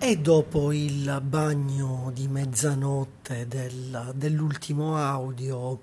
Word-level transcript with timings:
E 0.00 0.16
dopo 0.16 0.72
il 0.72 1.20
bagno 1.24 2.10
di 2.14 2.28
mezzanotte 2.28 3.48
del- 3.48 4.12
dell'ultimo 4.14 4.96
audio, 4.96 5.80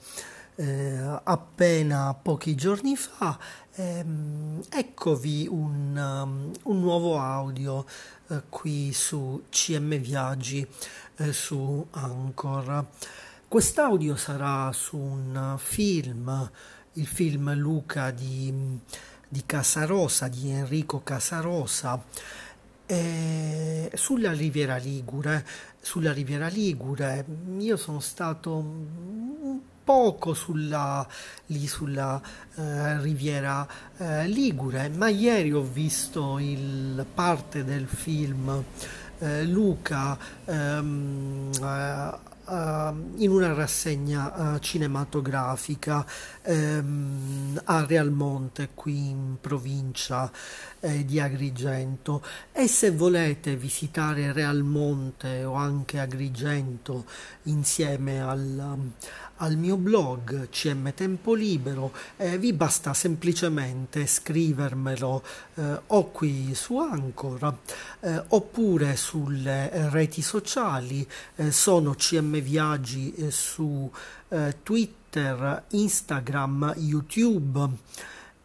eh, 0.55 1.20
appena 1.23 2.13
pochi 2.13 2.55
giorni 2.55 2.96
fa, 2.96 3.38
ehm, 3.73 4.63
eccovi 4.70 5.47
un, 5.49 5.97
um, 5.97 6.51
un 6.63 6.79
nuovo 6.79 7.20
audio 7.20 7.86
eh, 8.29 8.43
qui 8.47 8.94
su 8.94 9.44
CM 9.49 9.97
Viaggi, 9.97 10.66
eh, 11.18 11.34
su 11.34 11.86
Anchor. 11.92 12.86
Quest'audio 13.50 14.16
sarà 14.16 14.72
su 14.72 14.97
un 14.97 15.56
film, 15.58 16.50
il 16.94 17.05
film 17.05 17.54
Luca 17.54 18.12
di, 18.12 18.80
di 19.27 19.44
Casarosa, 19.45 20.30
di 20.30 20.50
Enrico 20.52 21.02
Casarosa 21.04 22.02
eh, 22.86 23.91
sulla 23.94 24.31
Riviera 24.31 24.78
Ligure, 24.78 25.46
sulla 25.82 26.14
Riviera 26.14 26.48
Ligure, 26.48 27.26
io 27.58 27.78
sono 27.78 28.00
stato 28.00 28.55
un 28.55 29.59
poco 29.84 30.34
sulla, 30.34 31.08
lì 31.48 31.68
sulla 31.68 32.22
eh, 32.56 33.00
Riviera 33.02 33.68
eh, 33.98 34.28
Ligure, 34.28 34.90
ma 34.90 35.09
ieri 35.09 35.54
ho 35.54 35.62
visto 35.62 36.40
il 36.40 37.06
parte 37.14 37.64
del 37.64 37.88
film 37.88 38.64
eh, 39.20 39.45
Luca 39.45 40.17
ehm, 40.45 41.52
eh, 41.62 42.34
in 42.48 43.30
una 43.30 43.54
rassegna 43.54 44.55
eh, 44.55 44.62
cinematografica 44.62 46.05
ehm, 46.41 47.62
a 47.63 47.86
Realmonte, 47.86 48.70
qui 48.73 49.09
in 49.09 49.38
provincia 49.41 50.31
eh, 50.80 51.03
di 51.05 51.20
Agrigento. 51.20 52.23
E 52.52 52.67
se 52.67 52.91
volete 52.91 53.55
visitare 53.55 54.31
Realmonte 54.31 55.44
o 55.44 55.53
anche 55.55 56.00
Agrigento 56.00 57.05
insieme 57.44 58.22
al, 58.22 58.77
al 59.38 59.58
mio 59.58 59.77
blog 59.77 60.50
CM 60.50 60.94
Tempo 60.94 61.33
Libero, 61.33 61.92
eh, 62.17 62.38
vi 62.38 62.53
basta 62.53 62.94
semplicemente 62.94 64.05
scrivermelo 64.05 65.23
eh, 65.55 65.80
o 65.88 66.11
qui 66.11 66.53
su 66.53 66.77
Anchor 66.77 67.58
eh, 68.02 68.23
oppure 68.30 68.95
sulle 68.95 69.89
reti 69.89 70.22
sociali. 70.22 71.08
Eh, 71.36 71.52
sono 71.52 71.95
CM 71.95 72.34
Viaggi 72.41 73.14
eh, 73.16 73.31
su 73.31 73.91
eh, 74.30 74.58
Twitter, 74.64 75.64
Instagram, 75.69 76.73
YouTube, 76.77 77.69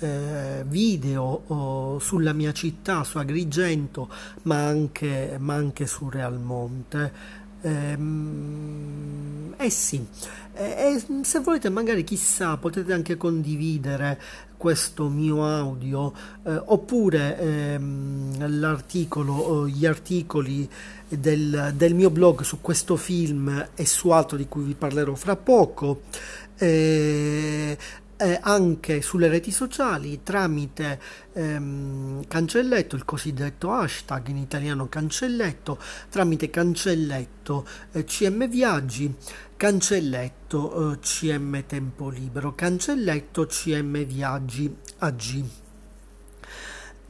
eh, 0.00 0.64
video 0.66 1.42
oh, 1.46 1.98
sulla 1.98 2.32
mia 2.32 2.52
città, 2.52 3.04
su 3.04 3.18
Agrigento, 3.18 4.08
ma 4.42 4.64
anche, 4.64 5.36
ma 5.38 5.54
anche 5.54 5.86
su 5.86 6.08
Realmonte. 6.08 7.12
Ehm, 7.60 9.54
eh 9.58 9.70
sì, 9.70 10.06
e, 10.54 10.64
e 10.64 11.24
se 11.24 11.40
volete 11.40 11.68
magari 11.68 12.04
chissà 12.04 12.56
potete 12.56 12.92
anche 12.92 13.16
condividere 13.16 14.20
questo 14.56 15.08
mio 15.08 15.46
audio 15.46 16.12
eh, 16.44 16.60
oppure 16.66 17.38
ehm, 17.38 18.58
l'articolo, 18.60 19.66
gli 19.66 19.86
articoli 19.86 20.68
del, 21.08 21.72
del, 21.74 21.94
mio 21.94 22.10
blog 22.10 22.42
su 22.42 22.60
questo 22.60 22.96
film 22.96 23.68
e 23.74 23.86
su 23.86 24.10
altro 24.10 24.36
di 24.36 24.46
cui 24.46 24.64
vi 24.64 24.74
parlerò 24.74 25.14
fra 25.14 25.36
poco. 25.36 26.02
Eh, 28.20 28.36
anche 28.42 29.00
sulle 29.00 29.28
reti 29.28 29.52
sociali 29.52 30.24
tramite 30.24 31.00
ehm, 31.34 32.26
cancelletto, 32.26 32.96
il 32.96 33.04
cosiddetto 33.04 33.70
hashtag 33.70 34.26
in 34.26 34.38
italiano 34.38 34.88
cancelletto, 34.88 35.78
tramite 36.10 36.50
cancelletto 36.50 37.64
eh, 37.92 38.02
CM 38.02 38.48
Viaggi, 38.48 39.14
cancelletto 39.56 40.94
eh, 40.94 40.98
CM 40.98 41.64
Tempo 41.64 42.08
Libero, 42.08 42.56
cancelletto 42.56 43.46
CM 43.46 44.04
Viaggi 44.04 44.74
AG. 44.98 45.44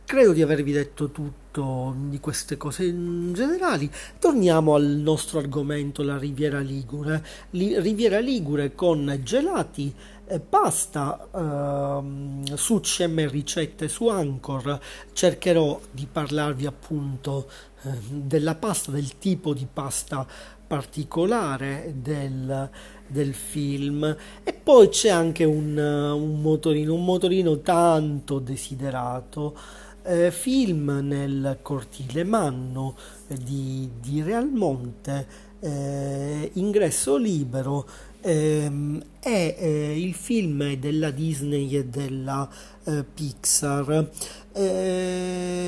Credo 0.08 0.32
di 0.32 0.41
avervi 0.41 0.72
detto 0.72 1.10
tutto 1.10 1.94
di 2.08 2.18
queste 2.18 2.56
cose 2.56 2.84
generali. 3.32 3.91
Torniamo 4.18 4.74
al 4.74 4.86
nostro 4.86 5.38
argomento, 5.38 6.02
la 6.02 6.16
Riviera 6.16 6.60
Ligure. 6.60 7.22
Li, 7.50 7.78
Riviera 7.78 8.18
Ligure 8.18 8.74
con 8.74 9.20
gelati 9.22 9.94
pasta 10.41 11.28
eh, 11.34 12.56
su 12.56 12.81
CM 12.81 13.28
Ricette 13.28 13.89
su 13.89 14.09
Anchor 14.09 14.78
cercherò 15.12 15.81
di 15.91 16.06
parlarvi 16.11 16.66
appunto 16.66 17.49
eh, 17.83 17.91
della 18.09 18.55
pasta, 18.55 18.91
del 18.91 19.19
tipo 19.19 19.55
di 19.55 19.66
pasta 19.72 20.27
particolare 20.69 21.94
del, 21.97 22.69
del 23.06 23.34
film 23.34 24.16
e 24.44 24.53
poi 24.53 24.89
c'è 24.89 25.09
anche 25.09 25.44
un, 25.44 25.77
un 25.78 26.41
motorino, 26.41 26.93
un 26.93 27.05
motorino 27.05 27.60
tanto 27.60 28.39
desiderato. 28.39 29.56
Eh, 30.03 30.31
film 30.31 31.00
nel 31.03 31.59
cortile 31.60 32.25
Manno 32.25 32.95
di, 33.27 33.91
di 34.00 34.22
Realmonte, 34.22 35.27
eh, 35.60 36.50
ingresso 36.55 37.16
libero 37.16 37.87
ehm, 38.20 39.02
è 39.20 39.56
eh, 39.58 40.00
il 40.00 40.14
film 40.14 40.74
della 40.74 41.10
Disney 41.10 41.74
e 41.76 41.84
della 41.86 42.48
eh, 42.84 43.04
Pixar. 43.04 44.10
Ehm, 44.52 45.66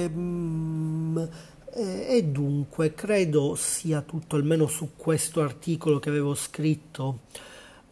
e 1.72 2.24
dunque 2.24 2.94
credo 2.94 3.54
sia 3.54 4.02
tutto 4.02 4.34
almeno 4.36 4.66
su 4.66 4.90
questo 4.96 5.40
articolo 5.40 6.00
che 6.00 6.08
avevo 6.08 6.34
scritto 6.34 7.20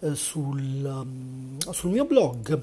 eh, 0.01 0.15
sul, 0.15 0.83
um, 0.85 1.59
sul 1.59 1.91
mio 1.91 2.05
blog. 2.05 2.63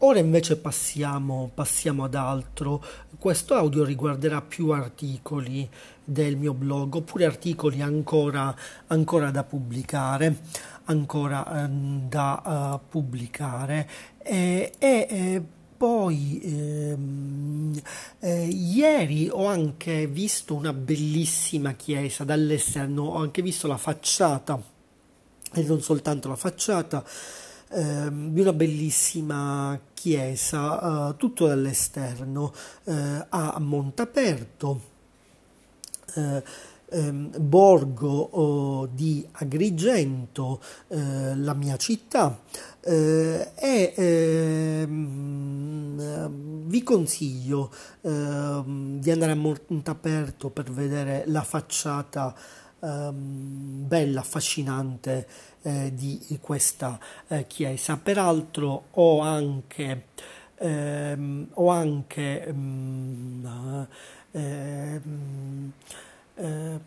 Ora 0.00 0.18
invece 0.18 0.58
passiamo, 0.58 1.50
passiamo, 1.54 2.04
ad 2.04 2.14
altro. 2.14 2.84
Questo 3.18 3.54
audio 3.54 3.82
riguarderà 3.82 4.42
più 4.42 4.68
articoli 4.70 5.66
del 6.04 6.36
mio 6.36 6.52
blog 6.52 6.96
oppure 6.96 7.24
articoli 7.24 7.80
ancora, 7.80 8.54
ancora 8.88 9.30
da 9.30 9.42
pubblicare 9.42 10.74
ancora 10.86 11.64
eh, 11.64 11.68
da 12.08 12.78
uh, 12.82 12.88
pubblicare 12.88 13.88
e, 14.18 14.72
e 14.78 15.06
eh, 15.10 15.42
poi 15.76 16.40
ehm, 16.42 17.80
eh, 18.20 18.46
ieri 18.46 19.28
ho 19.30 19.46
anche 19.46 20.06
visto 20.06 20.54
una 20.54 20.72
bellissima 20.72 21.72
chiesa 21.72 22.24
dall'esterno, 22.24 23.02
ho 23.02 23.16
anche 23.16 23.42
visto 23.42 23.66
la 23.66 23.76
facciata 23.76 24.60
e 25.52 25.62
non 25.62 25.82
soltanto 25.82 26.28
la 26.28 26.36
facciata 26.36 27.04
ehm, 27.70 28.30
di 28.30 28.40
una 28.40 28.52
bellissima 28.52 29.78
chiesa, 29.94 31.08
uh, 31.08 31.16
tutto 31.16 31.46
dall'esterno, 31.46 32.52
uh, 32.84 32.92
a 33.28 33.58
Montaperto. 33.58 34.94
Uh, 36.14 36.42
ehm, 36.90 37.30
borgo 37.38 38.08
oh, 38.08 38.86
di 38.86 39.26
Agrigento, 39.32 40.60
eh, 40.88 41.34
la 41.36 41.54
mia 41.54 41.76
città, 41.76 42.40
eh, 42.80 43.50
e 43.54 43.92
ehm, 43.96 45.16
vi 46.66 46.82
consiglio 46.82 47.70
ehm, 48.02 48.98
di 49.00 49.10
andare 49.10 49.32
a 49.32 49.36
Montaperto 49.36 50.50
per 50.50 50.70
vedere 50.70 51.24
la 51.26 51.42
facciata 51.42 52.34
ehm, 52.80 53.86
bella, 53.86 54.20
affascinante 54.20 55.26
eh, 55.62 55.92
di 55.94 56.38
questa 56.40 56.98
eh, 57.28 57.46
chiesa. 57.46 57.96
Peraltro 57.96 58.86
ho 58.92 59.20
anche, 59.20 60.06
ehm, 60.56 61.48
ho 61.54 61.68
anche 61.68 62.44
ehm, 62.46 63.86
ehm, 64.32 65.72
eh, 66.38 66.78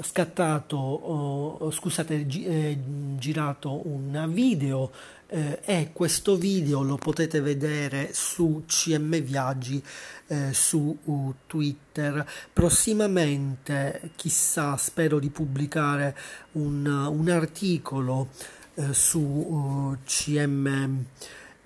scattato, 0.00 0.76
oh, 0.76 1.70
scusate, 1.70 2.26
gi- 2.26 2.44
eh, 2.46 2.78
girato 3.18 3.86
un 3.86 4.30
video 4.32 4.90
eh, 5.28 5.60
e 5.64 5.90
questo 5.92 6.36
video 6.36 6.82
lo 6.82 6.96
potete 6.96 7.40
vedere 7.40 8.10
su 8.12 8.64
CM 8.66 9.20
Viaggi 9.20 9.82
eh, 10.28 10.52
su 10.52 10.98
uh, 11.04 11.34
Twitter. 11.46 12.26
Prossimamente, 12.52 14.10
chissà, 14.16 14.76
spero 14.76 15.18
di 15.18 15.28
pubblicare 15.28 16.16
un, 16.52 16.86
un 16.86 17.28
articolo 17.28 18.28
eh, 18.74 18.94
su 18.94 19.20
uh, 19.20 19.96
CM 20.04 21.04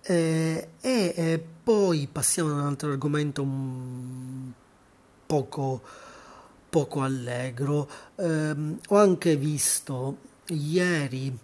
Eh, 0.02 0.68
e 0.80 1.14
eh, 1.16 1.44
poi 1.64 2.08
passiamo 2.10 2.50
ad 2.50 2.56
un 2.58 2.66
altro 2.66 2.92
argomento 2.92 3.42
un 3.42 4.52
poco, 5.26 5.82
poco 6.70 7.02
allegro. 7.02 7.88
Eh, 8.14 8.54
ho 8.88 8.96
anche 8.96 9.36
visto 9.36 10.18
ieri 10.46 11.36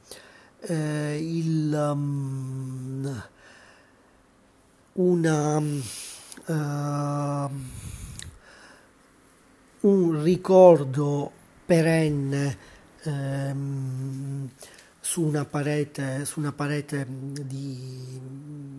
eh, 0.61 1.19
il, 1.21 1.73
um, 1.93 3.23
una, 4.93 5.57
uh, 5.57 7.51
un 9.83 10.23
ricordo 10.23 11.31
perenne 11.65 12.59
um, 13.05 14.49
su 15.01 15.23
una 15.23 15.45
parete, 15.45 16.25
su 16.25 16.39
una 16.39 16.53
parete 16.53 17.07
di, 17.09 18.21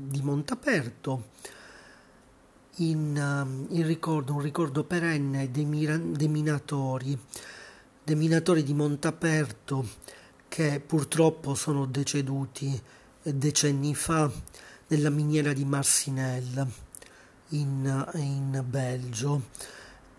di 0.07 0.21
Montaperto 0.21 1.31
in, 2.77 3.17
um, 3.17 3.65
in, 3.69 3.85
ricordo, 3.85 4.33
un 4.33 4.41
ricordo 4.41 4.83
perenne 4.83 5.51
dei, 5.51 5.65
mira, 5.65 5.97
dei 5.97 6.27
minatori, 6.27 7.17
dei 8.03 8.15
minatori 8.15 8.63
di 8.63 8.73
Montaperto 8.73 9.85
che 10.47 10.81
purtroppo 10.85 11.55
sono 11.55 11.85
deceduti 11.85 12.81
decenni 13.21 13.95
fa 13.95 14.31
nella 14.87 15.09
miniera 15.09 15.51
di 15.53 15.65
Marsinelle 15.65 16.67
in, 17.49 18.11
in 18.15 18.63
Belgio. 18.65 19.41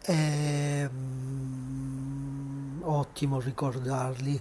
È 0.07 0.87
um, 0.93 2.83
ottimo 2.83 3.41
ricordarli 3.41 4.39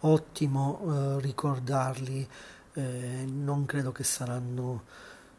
ottimo 0.00 0.80
eh, 1.18 1.20
ricordarli, 1.20 2.28
eh, 2.74 3.24
non 3.26 3.64
credo 3.66 3.92
che 3.92 4.04
saranno, 4.04 4.84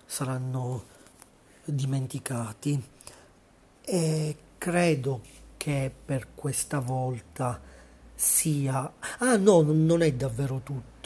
saranno 0.05 0.83
dimenticati 1.63 2.81
e 3.81 4.37
credo 4.57 5.21
che 5.57 5.91
per 6.05 6.29
questa 6.33 6.79
volta 6.79 7.59
sia... 8.15 8.93
Ah 9.19 9.37
no, 9.37 9.61
non 9.61 10.01
è 10.01 10.11
davvero 10.13 10.61
tutto. 10.63 10.96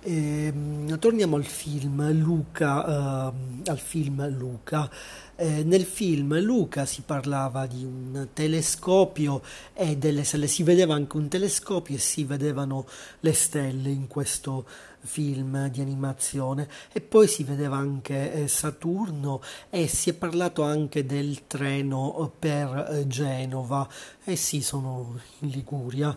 Eh, 0.00 0.52
torniamo 0.98 1.36
al 1.36 1.44
film 1.44 2.12
Luca, 2.12 3.32
eh, 3.32 3.70
al 3.70 3.78
film 3.78 4.28
Luca. 4.36 4.90
Eh, 5.34 5.64
nel 5.64 5.84
film 5.84 6.38
Luca 6.40 6.86
si 6.86 7.02
parlava 7.02 7.66
di 7.66 7.84
un 7.84 8.28
telescopio 8.32 9.42
e 9.74 9.96
delle 9.96 10.24
stelle, 10.24 10.46
si 10.46 10.62
vedeva 10.62 10.94
anche 10.94 11.16
un 11.16 11.28
telescopio 11.28 11.96
e 11.96 11.98
si 11.98 12.24
vedevano 12.24 12.86
le 13.20 13.32
stelle 13.32 13.90
in 13.90 14.06
questo 14.06 14.66
film 15.00 15.68
di 15.68 15.80
animazione. 15.80 16.68
E 16.92 17.00
poi 17.00 17.28
si 17.28 17.44
vedeva 17.44 17.76
anche 17.76 18.32
eh, 18.32 18.48
Saturno 18.48 19.40
e 19.70 19.86
si 19.88 20.10
è 20.10 20.14
parlato 20.14 20.62
anche 20.62 21.06
del 21.06 21.46
treno 21.46 22.32
per 22.38 22.88
eh, 22.90 23.06
Genova. 23.06 23.88
E 24.24 24.32
eh 24.32 24.36
sì 24.36 24.60
sono 24.60 25.18
in 25.40 25.48
Liguria. 25.48 26.16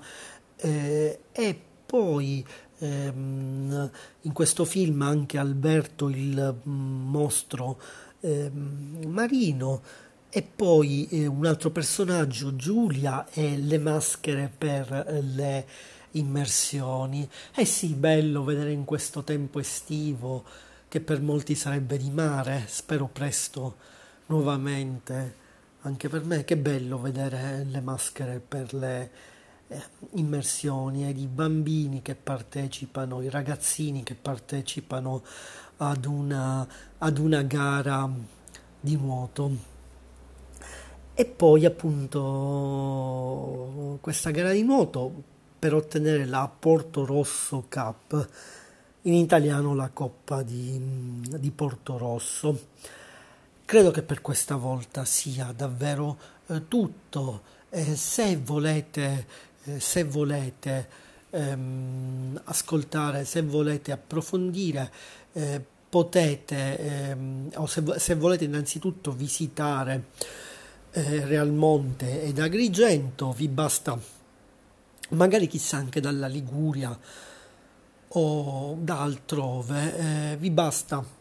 Eh, 0.57 1.19
e 1.31 1.61
poi 1.85 2.45
ehm, 2.79 3.91
in 4.21 4.33
questo 4.33 4.65
film 4.65 5.01
anche 5.01 5.37
Alberto 5.37 6.09
il 6.09 6.55
mm, 6.67 7.09
mostro 7.09 7.79
eh, 8.21 8.51
marino 8.51 9.81
e 10.29 10.43
poi 10.43 11.07
eh, 11.09 11.25
un 11.25 11.45
altro 11.45 11.71
personaggio, 11.71 12.55
Giulia 12.55 13.27
e 13.31 13.57
le 13.57 13.77
maschere 13.79 14.51
per 14.55 15.05
eh, 15.07 15.21
le 15.21 15.65
immersioni. 16.11 17.27
Eh 17.55 17.65
sì, 17.65 17.93
bello 17.93 18.43
vedere 18.43 18.71
in 18.71 18.85
questo 18.85 19.23
tempo 19.23 19.59
estivo 19.59 20.43
che 20.87 21.01
per 21.01 21.21
molti 21.21 21.55
sarebbe 21.55 21.97
di 21.97 22.09
mare, 22.09 22.63
spero 22.67 23.07
presto 23.11 23.75
nuovamente 24.27 25.47
anche 25.81 26.09
per 26.09 26.25
me, 26.25 26.43
che 26.43 26.57
bello 26.57 26.99
vedere 26.99 27.63
le 27.63 27.79
maschere 27.79 28.41
per 28.45 28.73
le 28.73 29.01
eh, 29.01 29.09
immersioni 30.13 31.07
ed 31.07 31.17
i 31.17 31.27
bambini 31.27 32.01
che 32.01 32.15
partecipano, 32.15 33.21
i 33.21 33.29
ragazzini 33.29 34.03
che 34.03 34.15
partecipano 34.15 35.21
ad 35.77 36.05
una, 36.05 36.67
ad 36.97 37.17
una 37.17 37.41
gara 37.43 38.09
di 38.79 38.95
nuoto. 38.95 39.51
E 41.13 41.25
poi 41.25 41.65
appunto 41.65 42.27
questa 44.01 44.31
gara 44.31 44.51
di 44.51 44.63
nuoto 44.63 45.11
per 45.59 45.73
ottenere 45.73 46.25
la 46.25 46.49
Porto 46.57 47.05
Rosso 47.05 47.65
Cup, 47.69 48.29
in 49.03 49.13
italiano 49.13 49.75
la 49.75 49.89
Coppa 49.89 50.41
di, 50.41 51.21
di 51.37 51.51
Porto 51.51 51.97
Rosso. 51.97 52.67
Credo 53.65 53.91
che 53.91 54.01
per 54.01 54.21
questa 54.21 54.55
volta 54.55 55.03
sia 55.05 55.53
davvero 55.55 56.17
eh, 56.47 56.67
tutto. 56.67 57.57
Eh, 57.69 57.95
se 57.95 58.37
volete, 58.37 59.27
eh, 59.65 59.79
se 59.79 60.03
volete 60.03 60.87
ehm, 61.31 62.41
ascoltare, 62.45 63.25
se 63.25 63.41
volete 63.41 63.91
approfondire, 63.91 64.91
eh, 65.33 65.63
potete, 65.89 66.77
ehm, 66.77 67.49
o 67.55 67.65
se, 67.65 67.83
se, 67.97 68.15
volete 68.15 68.45
innanzitutto 68.45 69.11
visitare 69.11 70.05
eh, 70.91 71.25
Realmonte 71.25 72.23
ed 72.23 72.39
Agrigento, 72.39 73.31
vi 73.31 73.47
basta, 73.47 73.99
magari 75.09 75.47
chissà 75.47 75.77
anche 75.77 75.99
dalla 75.99 76.27
Liguria 76.27 76.97
o 78.11 78.77
da 78.79 79.01
altrove, 79.01 80.31
eh, 80.31 80.37
vi 80.37 80.49
basta 80.51 81.17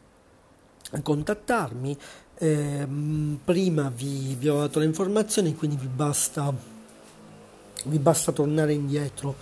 contattarmi. 1.02 1.96
Ehm, 2.40 3.40
prima 3.44 3.90
vi, 3.94 4.36
vi 4.38 4.48
ho 4.48 4.58
dato 4.58 4.78
le 4.78 4.84
informazioni, 4.84 5.54
quindi 5.54 5.76
vi 5.76 5.88
basta, 5.88 6.54
vi 7.88 7.98
basta 7.98 8.32
tornare 8.32 8.72
indietro 8.72 9.34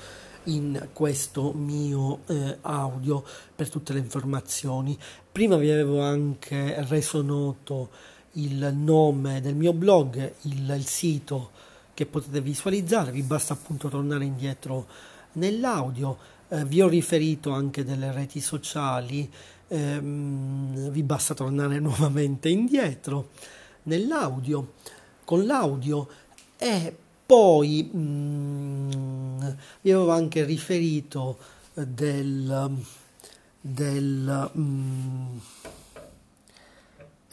in 0.44 0.88
questo 0.92 1.52
mio 1.52 2.20
eh, 2.26 2.58
audio 2.62 3.24
per 3.54 3.68
tutte 3.68 3.92
le 3.92 3.98
informazioni. 3.98 4.96
Prima 5.30 5.56
vi 5.56 5.70
avevo 5.70 6.00
anche 6.00 6.84
reso 6.88 7.22
noto 7.22 7.90
il 8.32 8.72
nome 8.74 9.40
del 9.40 9.54
mio 9.54 9.72
blog, 9.72 10.34
il, 10.42 10.74
il 10.76 10.86
sito 10.86 11.50
che 11.94 12.06
potete 12.06 12.40
visualizzare, 12.40 13.10
vi 13.10 13.22
basta 13.22 13.54
appunto 13.54 13.88
tornare 13.88 14.24
indietro 14.24 14.86
nell'audio. 15.32 16.16
Eh, 16.48 16.64
vi 16.64 16.80
ho 16.80 16.88
riferito 16.88 17.50
anche 17.50 17.84
delle 17.84 18.12
reti 18.12 18.40
sociali, 18.40 19.28
ehm, 19.68 20.90
vi 20.90 21.02
basta 21.02 21.34
tornare 21.34 21.78
nuovamente 21.80 22.48
indietro 22.48 23.30
nell'audio 23.84 24.74
con 25.24 25.44
l'audio 25.44 26.08
e 26.56 26.96
poi 27.26 27.90
mh, 27.92 27.98
mm, 27.98 29.40
vi 29.80 29.90
avevo 29.90 30.12
anche 30.12 30.44
riferito 30.44 31.38
del, 31.74 32.70
del, 33.60 34.50
mh, 34.52 34.60
mm, 34.60 35.38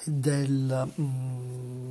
del 0.06 0.90
mh, 0.96 1.02
mm, 1.02 1.90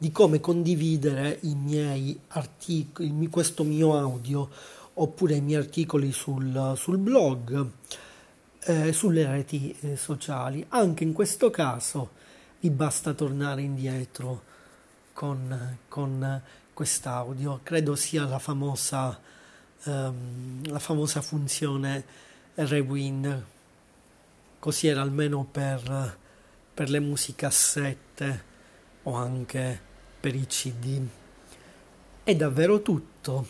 di 0.00 0.12
come 0.12 0.38
condividere 0.38 1.38
i 1.42 1.54
miei 1.54 2.18
articoli, 2.28 3.28
questo 3.28 3.64
mio 3.64 3.98
audio 3.98 4.48
oppure 4.94 5.34
i 5.34 5.40
miei 5.40 5.60
articoli 5.60 6.12
sul, 6.12 6.74
sul 6.76 6.98
blog, 6.98 7.66
eh, 8.60 8.92
sulle 8.92 9.26
reti 9.26 9.76
eh, 9.80 9.96
sociali. 9.96 10.64
Anche 10.68 11.02
in 11.02 11.12
questo 11.12 11.50
caso 11.50 12.10
vi 12.60 12.70
basta 12.70 13.12
tornare 13.12 13.62
indietro 13.62 14.42
con, 15.12 15.78
con 15.88 16.42
quest'audio. 16.78 17.58
Credo 17.64 17.96
sia 17.96 18.24
la 18.24 18.38
famosa, 18.38 19.20
um, 19.86 20.62
la 20.62 20.78
famosa 20.78 21.20
funzione 21.20 22.04
rewind, 22.54 23.44
così 24.60 24.86
era 24.86 25.00
almeno 25.00 25.42
per, 25.42 26.16
per 26.72 26.88
le 26.88 27.00
musicassette 27.00 28.44
o 29.02 29.12
anche 29.12 29.80
per 30.20 30.36
i 30.36 30.46
CD. 30.46 31.04
È 32.22 32.36
davvero 32.36 32.80
tutto. 32.80 33.46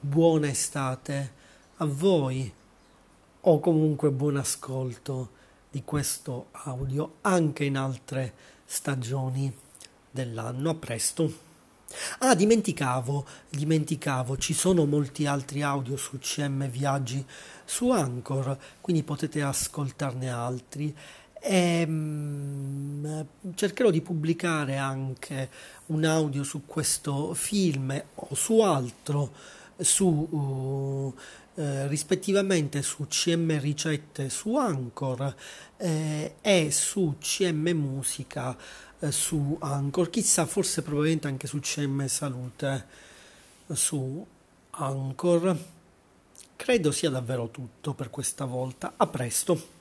Buona 0.00 0.48
estate 0.48 1.32
a 1.76 1.84
voi 1.84 2.50
o 3.40 3.60
comunque 3.60 4.10
buon 4.10 4.38
ascolto 4.38 5.40
di 5.70 5.84
questo 5.84 6.48
audio 6.52 7.16
anche 7.20 7.64
in 7.64 7.76
altre 7.76 8.32
stagioni 8.64 9.54
dell'anno. 10.10 10.70
A 10.70 10.74
presto. 10.74 11.51
Ah, 12.18 12.34
dimenticavo, 12.34 13.26
dimenticavo, 13.48 14.36
ci 14.36 14.54
sono 14.54 14.84
molti 14.86 15.26
altri 15.26 15.62
audio 15.62 15.96
su 15.96 16.18
CM 16.18 16.68
Viaggi 16.68 17.24
su 17.64 17.90
Anchor, 17.90 18.56
quindi 18.80 19.02
potete 19.02 19.42
ascoltarne 19.42 20.30
altri. 20.30 20.94
E, 21.44 21.84
um, 21.86 23.26
cercherò 23.54 23.90
di 23.90 24.00
pubblicare 24.00 24.76
anche 24.76 25.50
un 25.86 26.04
audio 26.04 26.44
su 26.44 26.62
questo 26.66 27.34
film 27.34 28.00
o 28.14 28.34
su 28.34 28.60
altro 28.60 29.32
su 29.78 30.06
uh, 30.06 31.14
eh, 31.54 31.86
rispettivamente 31.88 32.80
su 32.80 33.06
CM 33.08 33.60
Ricette 33.60 34.30
su 34.30 34.56
Anchor 34.56 35.34
eh, 35.76 36.36
e 36.40 36.70
su 36.70 37.16
CM 37.18 37.68
Musica 37.72 38.56
eh, 39.02 39.10
su 39.10 39.56
Anchor, 39.60 40.10
chissà 40.10 40.46
forse 40.46 40.82
probabilmente 40.82 41.26
anche 41.26 41.46
su 41.46 41.58
CM 41.58 42.06
Salute 42.06 42.86
su 43.72 44.24
Anchor. 44.70 45.56
Credo 46.54 46.90
sia 46.92 47.10
davvero 47.10 47.48
tutto 47.50 47.94
per 47.94 48.10
questa 48.10 48.44
volta. 48.44 48.94
A 48.96 49.06
presto. 49.08 49.71